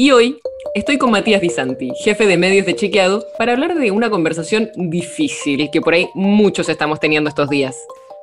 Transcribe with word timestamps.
y 0.00 0.12
hoy 0.12 0.38
estoy 0.74 0.96
con 0.96 1.10
Matías 1.10 1.40
Di 1.40 1.50
Santi, 1.50 1.90
jefe 2.04 2.28
de 2.28 2.36
medios 2.36 2.64
de 2.64 2.76
Chequeado, 2.76 3.26
para 3.36 3.54
hablar 3.54 3.74
de 3.74 3.90
una 3.90 4.08
conversación 4.08 4.70
difícil 4.76 5.70
que 5.72 5.80
por 5.80 5.92
ahí 5.92 6.08
muchos 6.14 6.68
estamos 6.68 7.00
teniendo 7.00 7.28
estos 7.28 7.50
días. 7.50 7.76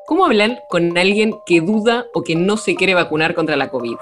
¿Cómo 0.08 0.26
hablan 0.26 0.58
con 0.70 0.98
alguien 0.98 1.36
que 1.46 1.60
duda 1.60 2.06
o 2.14 2.24
que 2.24 2.38
no 2.38 2.56
se 2.56 2.76
quiere 2.76 2.94
vacunar 2.94 3.36
contra 3.36 3.58
la 3.58 3.70
COVID? 3.70 3.98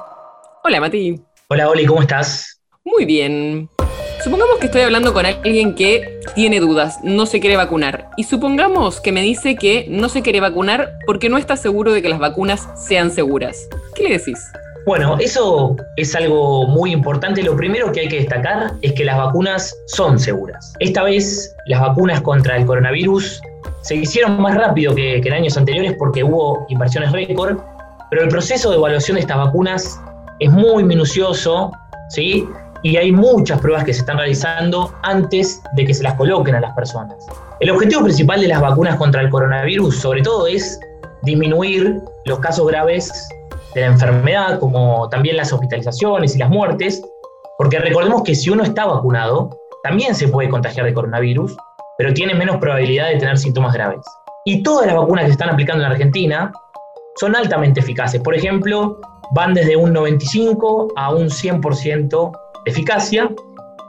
Hola, 0.63 0.81
Mati. 0.81 1.19
Hola, 1.47 1.67
Oli, 1.67 1.87
¿cómo 1.87 2.01
estás? 2.01 2.61
Muy 2.83 3.05
bien. 3.05 3.67
Supongamos 4.23 4.59
que 4.59 4.67
estoy 4.67 4.81
hablando 4.81 5.11
con 5.11 5.25
alguien 5.25 5.73
que 5.73 6.19
tiene 6.35 6.59
dudas, 6.59 6.99
no 7.03 7.25
se 7.25 7.39
quiere 7.39 7.57
vacunar. 7.57 8.11
Y 8.17 8.25
supongamos 8.25 9.01
que 9.01 9.11
me 9.11 9.23
dice 9.23 9.55
que 9.55 9.87
no 9.89 10.09
se 10.09 10.21
quiere 10.21 10.41
vacunar 10.41 10.99
porque 11.07 11.27
no 11.27 11.39
está 11.39 11.57
seguro 11.57 11.91
de 11.91 12.03
que 12.03 12.09
las 12.09 12.19
vacunas 12.19 12.69
sean 12.75 13.09
seguras. 13.09 13.67
¿Qué 13.95 14.03
le 14.03 14.19
decís? 14.19 14.37
Bueno, 14.85 15.17
eso 15.17 15.77
es 15.95 16.13
algo 16.13 16.67
muy 16.67 16.91
importante. 16.91 17.41
Lo 17.41 17.55
primero 17.55 17.91
que 17.93 18.01
hay 18.01 18.09
que 18.09 18.17
destacar 18.17 18.73
es 18.81 18.91
que 18.93 19.05
las 19.05 19.17
vacunas 19.17 19.73
son 19.87 20.19
seguras. 20.19 20.73
Esta 20.79 21.03
vez 21.03 21.55
las 21.67 21.79
vacunas 21.79 22.21
contra 22.21 22.57
el 22.57 22.65
coronavirus 22.65 23.41
se 23.81 23.95
hicieron 23.95 24.41
más 24.41 24.55
rápido 24.55 24.93
que, 24.93 25.17
en 25.17 25.33
años 25.33 25.55
anteriores 25.55 25.95
porque 25.97 26.23
hubo 26.23 26.65
inversiones 26.67 27.13
récord, 27.13 27.59
pero 28.09 28.23
el 28.23 28.29
proceso 28.29 28.71
de 28.71 28.75
evaluación 28.75 29.15
de 29.15 29.21
estas 29.21 29.37
vacunas 29.37 30.01
es 30.39 30.51
muy 30.51 30.83
minucioso, 30.83 31.71
¿sí? 32.09 32.45
Y 32.81 32.97
hay 32.97 33.13
muchas 33.13 33.61
pruebas 33.61 33.85
que 33.85 33.93
se 33.93 34.01
están 34.01 34.17
realizando 34.17 34.93
antes 35.03 35.61
de 35.75 35.85
que 35.85 35.93
se 35.93 36.03
las 36.03 36.15
coloquen 36.15 36.55
a 36.55 36.59
las 36.59 36.73
personas. 36.73 37.15
El 37.61 37.71
objetivo 37.71 38.03
principal 38.03 38.41
de 38.41 38.49
las 38.49 38.59
vacunas 38.59 38.97
contra 38.97 39.21
el 39.21 39.29
coronavirus, 39.29 39.95
sobre 39.95 40.21
todo, 40.21 40.45
es 40.45 40.77
disminuir 41.21 42.01
los 42.25 42.39
casos 42.39 42.67
graves 42.67 43.29
de 43.73 43.81
la 43.81 43.87
enfermedad, 43.87 44.59
como 44.59 45.09
también 45.09 45.37
las 45.37 45.51
hospitalizaciones 45.51 46.35
y 46.35 46.39
las 46.39 46.49
muertes, 46.49 47.03
porque 47.57 47.79
recordemos 47.79 48.23
que 48.23 48.35
si 48.35 48.49
uno 48.49 48.63
está 48.63 48.85
vacunado, 48.85 49.57
también 49.83 50.15
se 50.15 50.27
puede 50.27 50.49
contagiar 50.49 50.85
de 50.85 50.93
coronavirus, 50.93 51.55
pero 51.97 52.13
tiene 52.13 52.33
menos 52.33 52.57
probabilidad 52.57 53.09
de 53.09 53.17
tener 53.17 53.37
síntomas 53.37 53.73
graves. 53.73 54.05
Y 54.45 54.63
todas 54.63 54.87
las 54.87 54.95
vacunas 54.95 55.23
que 55.23 55.29
se 55.29 55.33
están 55.33 55.49
aplicando 55.49 55.83
en 55.83 55.91
Argentina 55.91 56.51
son 57.15 57.35
altamente 57.35 57.79
eficaces. 57.79 58.21
Por 58.21 58.35
ejemplo, 58.35 58.99
van 59.31 59.53
desde 59.53 59.75
un 59.75 59.93
95 59.93 60.93
a 60.95 61.13
un 61.13 61.29
100% 61.29 62.31
de 62.65 62.71
eficacia, 62.71 63.29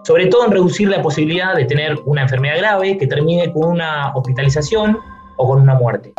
sobre 0.04 0.26
todo 0.26 0.44
en 0.44 0.52
reducir 0.52 0.88
la 0.88 1.02
posibilidad 1.02 1.54
de 1.54 1.64
tener 1.64 1.98
una 2.04 2.22
enfermedad 2.22 2.58
grave 2.58 2.98
que 2.98 3.06
termine 3.06 3.52
con 3.52 3.64
una 3.64 4.14
hospitalización 4.14 4.98
o 5.36 5.48
con 5.48 5.60
una 5.62 5.74
muerte 5.74 6.12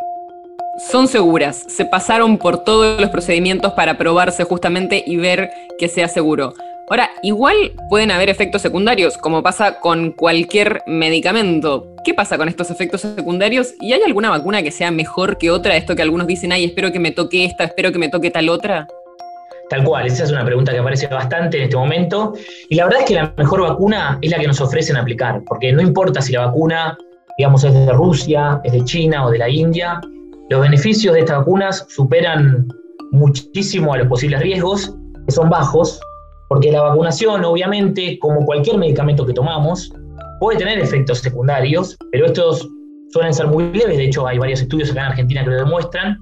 son 0.77 1.07
seguras, 1.07 1.65
se 1.67 1.85
pasaron 1.85 2.37
por 2.37 2.63
todos 2.63 2.99
los 2.99 3.09
procedimientos 3.09 3.73
para 3.73 3.97
probarse 3.97 4.43
justamente 4.43 5.03
y 5.05 5.15
ver 5.15 5.49
que 5.79 5.87
sea 5.87 6.07
seguro. 6.07 6.53
Ahora, 6.89 7.09
igual 7.23 7.55
pueden 7.89 8.11
haber 8.11 8.29
efectos 8.29 8.61
secundarios, 8.61 9.17
como 9.17 9.41
pasa 9.41 9.79
con 9.79 10.11
cualquier 10.11 10.83
medicamento. 10.85 11.95
¿Qué 12.03 12.13
pasa 12.13 12.37
con 12.37 12.47
estos 12.47 12.69
efectos 12.69 13.01
secundarios? 13.01 13.73
¿Y 13.79 13.93
hay 13.93 14.03
alguna 14.03 14.29
vacuna 14.29 14.61
que 14.61 14.69
sea 14.69 14.91
mejor 14.91 15.37
que 15.37 15.49
otra? 15.49 15.77
Esto 15.77 15.95
que 15.95 16.03
algunos 16.03 16.27
dicen, 16.27 16.51
ay, 16.51 16.65
espero 16.65 16.91
que 16.91 16.99
me 16.99 17.11
toque 17.11 17.45
esta, 17.45 17.63
espero 17.63 17.91
que 17.91 17.97
me 17.97 18.09
toque 18.09 18.29
tal 18.29 18.49
otra. 18.49 18.87
Tal 19.69 19.83
cual, 19.83 20.05
esa 20.05 20.25
es 20.25 20.31
una 20.31 20.45
pregunta 20.45 20.73
que 20.73 20.77
aparece 20.77 21.07
bastante 21.07 21.57
en 21.57 21.63
este 21.63 21.75
momento. 21.75 22.33
Y 22.69 22.75
la 22.75 22.83
verdad 22.83 22.99
es 22.99 23.05
que 23.07 23.15
la 23.15 23.33
mejor 23.35 23.61
vacuna 23.61 24.19
es 24.21 24.29
la 24.29 24.37
que 24.37 24.45
nos 24.45 24.61
ofrecen 24.61 24.95
aplicar, 24.97 25.41
porque 25.47 25.71
no 25.71 25.81
importa 25.81 26.21
si 26.21 26.33
la 26.33 26.45
vacuna, 26.45 26.95
digamos, 27.37 27.63
es 27.63 27.73
de 27.73 27.91
Rusia, 27.93 28.61
es 28.63 28.73
de 28.73 28.83
China 28.83 29.25
o 29.25 29.31
de 29.31 29.39
la 29.39 29.49
India, 29.49 30.01
los 30.49 30.61
beneficios 30.61 31.13
de 31.13 31.21
estas 31.21 31.39
vacunas 31.39 31.85
superan 31.89 32.67
muchísimo 33.11 33.93
a 33.93 33.97
los 33.97 34.07
posibles 34.07 34.41
riesgos, 34.41 34.95
que 35.25 35.31
son 35.31 35.49
bajos, 35.49 35.99
porque 36.49 36.71
la 36.71 36.83
vacunación, 36.83 37.43
obviamente, 37.43 38.19
como 38.19 38.45
cualquier 38.45 38.77
medicamento 38.77 39.25
que 39.25 39.33
tomamos, 39.33 39.91
puede 40.39 40.59
tener 40.59 40.77
efectos 40.79 41.19
secundarios, 41.19 41.97
pero 42.11 42.27
estos 42.27 42.67
suelen 43.09 43.33
ser 43.33 43.47
muy 43.47 43.71
leves, 43.71 43.97
de 43.97 44.05
hecho 44.05 44.27
hay 44.27 44.37
varios 44.37 44.61
estudios 44.61 44.91
acá 44.91 45.01
en 45.01 45.07
Argentina 45.07 45.43
que 45.43 45.49
lo 45.49 45.57
demuestran. 45.57 46.19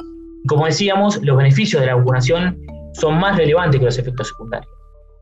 Como 0.47 0.65
decíamos, 0.65 1.21
los 1.23 1.35
beneficios 1.35 1.81
de 1.81 1.87
la 1.87 1.95
vacunación 1.95 2.57
son 2.93 3.19
más 3.19 3.35
relevantes 3.35 3.79
que 3.79 3.85
los 3.85 3.97
efectos 3.97 4.29
secundarios. 4.29 4.71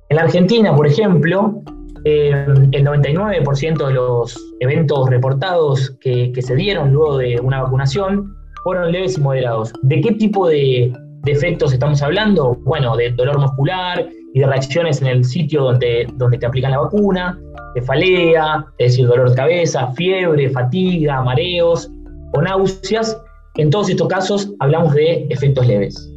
En 0.10 0.18
la 0.18 0.24
Argentina, 0.24 0.76
por 0.76 0.86
ejemplo, 0.86 1.62
eh, 2.04 2.46
el 2.72 2.86
99% 2.86 3.88
de 3.88 3.94
los 3.94 4.38
eventos 4.60 5.10
reportados 5.10 5.96
que, 6.02 6.32
que 6.34 6.42
se 6.42 6.56
dieron 6.56 6.92
luego 6.92 7.18
de 7.18 7.40
una 7.40 7.62
vacunación 7.64 8.36
fueron 8.64 8.92
leves 8.92 9.18
y 9.18 9.22
moderados. 9.22 9.74
¿De 9.84 10.02
qué 10.02 10.14
tipo 10.14 10.48
de, 10.48 10.94
efectos 11.26 11.74
estamos 11.74 12.02
hablando? 12.02 12.58
Bueno, 12.64 12.96
de 12.96 13.12
dolor 13.12 13.40
muscular 13.40 14.08
y 14.34 14.40
de 14.40 14.48
reacciones 14.48 15.02
en 15.02 15.08
el 15.08 15.24
sitio 15.24 15.64
donde, 15.64 16.08
donde 16.16 16.38
te 16.38 16.46
aplican 16.46 16.72
la 16.72 16.80
vacuna, 16.80 17.40
cefalea, 17.76 18.66
es 18.78 18.94
decir, 18.94 19.08
dolor 19.08 19.30
de 19.30 19.36
cabeza, 19.36 19.92
fiebre, 19.94 20.50
fatiga, 20.50 21.22
mareos 21.22 21.90
o 22.34 22.42
náuseas. 22.42 23.22
En 23.56 23.70
todos 23.70 23.90
estos 23.90 24.08
casos 24.08 24.54
hablamos 24.60 24.94
de 24.94 25.28
efectos 25.30 25.68
leves. 25.68 26.11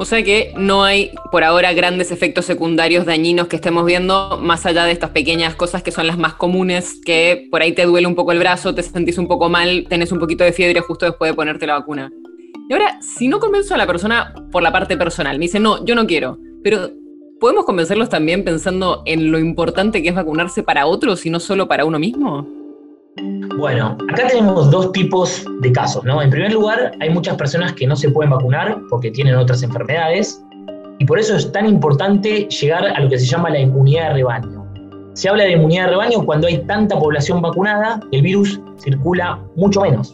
O 0.00 0.06
sea 0.06 0.22
que 0.22 0.54
no 0.56 0.82
hay 0.82 1.10
por 1.30 1.44
ahora 1.44 1.74
grandes 1.74 2.10
efectos 2.10 2.46
secundarios 2.46 3.04
dañinos 3.04 3.48
que 3.48 3.56
estemos 3.56 3.84
viendo, 3.84 4.38
más 4.40 4.64
allá 4.64 4.86
de 4.86 4.92
estas 4.92 5.10
pequeñas 5.10 5.54
cosas 5.54 5.82
que 5.82 5.92
son 5.92 6.06
las 6.06 6.16
más 6.16 6.32
comunes, 6.32 6.98
que 7.04 7.48
por 7.50 7.60
ahí 7.60 7.72
te 7.72 7.84
duele 7.84 8.06
un 8.06 8.14
poco 8.14 8.32
el 8.32 8.38
brazo, 8.38 8.74
te 8.74 8.82
sentís 8.82 9.18
un 9.18 9.28
poco 9.28 9.50
mal, 9.50 9.84
tenés 9.90 10.10
un 10.10 10.18
poquito 10.18 10.42
de 10.42 10.54
fiebre 10.54 10.80
justo 10.80 11.04
después 11.04 11.30
de 11.30 11.34
ponerte 11.34 11.66
la 11.66 11.74
vacuna. 11.74 12.10
Y 12.66 12.72
ahora, 12.72 12.98
si 13.02 13.28
no 13.28 13.40
convenzo 13.40 13.74
a 13.74 13.76
la 13.76 13.86
persona 13.86 14.32
por 14.50 14.62
la 14.62 14.72
parte 14.72 14.96
personal, 14.96 15.38
me 15.38 15.44
dice, 15.44 15.60
no, 15.60 15.84
yo 15.84 15.94
no 15.94 16.06
quiero, 16.06 16.38
pero 16.64 16.92
¿podemos 17.38 17.66
convencerlos 17.66 18.08
también 18.08 18.42
pensando 18.42 19.02
en 19.04 19.30
lo 19.30 19.38
importante 19.38 20.02
que 20.02 20.08
es 20.08 20.14
vacunarse 20.14 20.62
para 20.62 20.86
otros 20.86 21.26
y 21.26 21.30
no 21.30 21.40
solo 21.40 21.68
para 21.68 21.84
uno 21.84 21.98
mismo? 21.98 22.59
Bueno, 23.56 23.96
acá 24.10 24.28
tenemos 24.28 24.70
dos 24.70 24.92
tipos 24.92 25.44
de 25.60 25.72
casos, 25.72 26.04
¿no? 26.04 26.22
En 26.22 26.30
primer 26.30 26.52
lugar, 26.52 26.92
hay 27.00 27.10
muchas 27.10 27.36
personas 27.36 27.72
que 27.74 27.86
no 27.86 27.96
se 27.96 28.10
pueden 28.10 28.30
vacunar 28.30 28.78
porque 28.88 29.10
tienen 29.10 29.34
otras 29.34 29.62
enfermedades 29.62 30.42
y 30.98 31.04
por 31.04 31.18
eso 31.18 31.36
es 31.36 31.50
tan 31.52 31.66
importante 31.66 32.46
llegar 32.48 32.86
a 32.86 33.00
lo 33.00 33.08
que 33.08 33.18
se 33.18 33.26
llama 33.26 33.50
la 33.50 33.60
inmunidad 33.60 34.08
de 34.08 34.14
rebaño. 34.14 34.66
Se 35.14 35.28
habla 35.28 35.44
de 35.44 35.52
inmunidad 35.52 35.86
de 35.86 35.90
rebaño 35.90 36.24
cuando 36.24 36.46
hay 36.46 36.58
tanta 36.66 36.98
población 36.98 37.42
vacunada, 37.42 38.00
el 38.12 38.22
virus 38.22 38.60
circula 38.78 39.38
mucho 39.56 39.82
menos. 39.82 40.12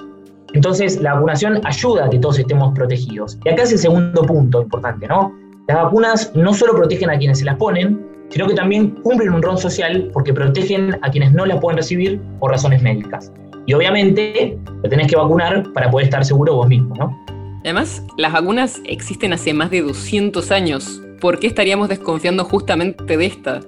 Entonces, 0.54 1.00
la 1.00 1.14
vacunación 1.14 1.60
ayuda 1.64 2.06
a 2.06 2.10
que 2.10 2.18
todos 2.18 2.38
estemos 2.38 2.72
protegidos. 2.74 3.38
Y 3.44 3.50
acá 3.50 3.64
es 3.64 3.72
el 3.72 3.78
segundo 3.78 4.22
punto 4.22 4.62
importante, 4.62 5.06
¿no? 5.06 5.32
Las 5.68 5.82
vacunas 5.82 6.32
no 6.34 6.54
solo 6.54 6.74
protegen 6.74 7.10
a 7.10 7.18
quienes 7.18 7.40
se 7.40 7.44
las 7.44 7.56
ponen, 7.56 8.16
sino 8.31 8.47
que 8.47 8.54
también 8.54 8.91
cumplen 9.03 9.32
un 9.32 9.42
rol 9.42 9.59
social 9.59 10.10
porque 10.12 10.32
protegen 10.32 10.98
a 11.03 11.10
quienes 11.10 11.32
no 11.32 11.47
la 11.47 11.59
pueden 11.60 11.78
recibir 11.78 12.20
por 12.41 12.50
razones 12.50 12.82
médicas. 12.82 13.32
Y 13.66 13.75
obviamente 13.75 14.59
te 14.82 14.88
tenés 14.88 15.09
que 15.09 15.16
vacunar 15.16 15.72
para 15.72 15.91
poder 15.91 16.06
estar 16.06 16.25
seguro 16.25 16.54
vos 16.54 16.69
mismo, 16.69 16.94
¿no? 16.97 17.26
Además, 17.65 18.04
las 18.16 18.32
vacunas 18.32 18.81
existen 18.84 19.32
hace 19.32 19.53
más 19.53 19.70
de 19.70 19.82
200 19.82 20.53
años. 20.53 21.03
¿Por 21.20 21.41
qué 21.41 21.48
estaríamos 21.48 21.88
desconfiando 21.88 22.44
justamente 22.44 23.16
de 23.16 23.26
esta? 23.26 23.60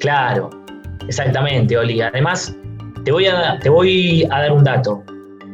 Claro, 0.00 0.50
exactamente, 1.08 1.78
Oli. 1.78 2.02
Además, 2.02 2.54
te 3.04 3.12
voy 3.12 3.26
a, 3.26 3.58
te 3.60 3.70
voy 3.70 4.24
a 4.30 4.40
dar 4.40 4.52
un 4.52 4.62
dato. 4.62 5.02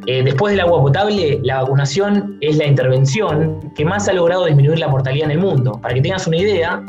Eh, 0.07 0.23
después 0.25 0.53
del 0.53 0.61
agua 0.61 0.83
potable, 0.83 1.39
la 1.45 1.63
vacunación 1.63 2.39
es 2.41 2.57
la 2.57 2.67
intervención 2.67 3.73
que 3.77 3.85
más 3.85 4.09
ha 4.09 4.13
logrado 4.13 4.47
disminuir 4.47 4.81
la 4.81 4.89
mortalidad 4.89 5.27
en 5.27 5.33
el 5.33 5.39
mundo. 5.39 5.79
Para 5.81 5.95
que 5.95 6.01
tengas 6.01 6.27
una 6.27 6.39
idea, 6.39 6.83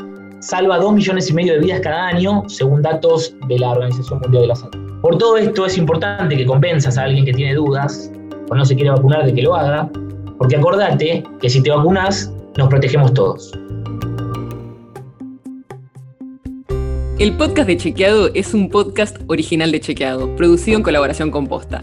salva 0.44 0.78
2 0.78 0.92
millones 0.92 1.30
y 1.30 1.32
medio 1.32 1.54
de 1.54 1.60
vidas 1.60 1.80
cada 1.80 2.08
año, 2.08 2.44
según 2.48 2.82
datos 2.82 3.34
de 3.48 3.58
la 3.58 3.70
Organización 3.70 4.20
Mundial 4.20 4.42
de 4.42 4.48
la 4.48 4.56
Salud. 4.56 5.00
Por 5.00 5.16
todo 5.16 5.38
esto 5.38 5.64
es 5.64 5.78
importante 5.78 6.36
que 6.36 6.44
convenzas 6.44 6.98
a 6.98 7.04
alguien 7.04 7.24
que 7.24 7.32
tiene 7.32 7.54
dudas 7.54 8.12
o 8.50 8.54
no 8.54 8.64
se 8.64 8.74
quiere 8.74 8.90
vacunar 8.90 9.24
de 9.24 9.32
que 9.32 9.42
lo 9.42 9.54
haga, 9.54 9.90
porque 10.38 10.56
acordate 10.56 11.24
que 11.40 11.48
si 11.48 11.62
te 11.62 11.70
vacunas, 11.70 12.30
nos 12.58 12.68
protegemos 12.68 13.14
todos. 13.14 13.52
El 17.18 17.36
podcast 17.38 17.66
de 17.66 17.76
Chequeado 17.78 18.28
es 18.34 18.52
un 18.52 18.68
podcast 18.68 19.16
original 19.28 19.72
de 19.72 19.80
Chequeado, 19.80 20.36
producido 20.36 20.76
en 20.76 20.82
colaboración 20.82 21.30
con 21.30 21.46
Posta. 21.46 21.82